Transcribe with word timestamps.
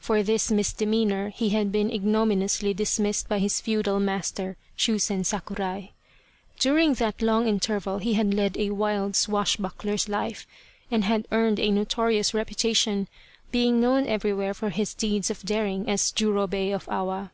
For 0.00 0.24
this 0.24 0.50
misdemeanour 0.50 1.28
he 1.28 1.50
had 1.50 1.70
been 1.70 1.88
igno 1.88 2.26
miniously 2.26 2.74
dismissed 2.74 3.28
by 3.28 3.38
his 3.38 3.60
feudal 3.60 4.00
master, 4.00 4.56
Shusen 4.76 5.22
Sakurai. 5.24 5.92
During 6.58 6.94
that 6.94 7.22
long 7.22 7.46
interval 7.46 7.98
he 7.98 8.14
had 8.14 8.34
led 8.34 8.56
a 8.56 8.70
wild 8.70 9.14
swash 9.14 9.54
buckler's 9.54 10.08
life 10.08 10.48
and 10.90 11.04
had 11.04 11.28
earned 11.30 11.60
a 11.60 11.70
notorious 11.70 12.34
reputation, 12.34 13.06
being 13.52 13.80
known 13.80 14.08
everywhere 14.08 14.52
for 14.52 14.70
his 14.70 14.94
deeds 14.94 15.30
of 15.30 15.44
daring 15.44 15.88
as 15.88 16.10
Jurobei 16.10 16.72
of 16.74 16.88
Awa. 16.88 17.30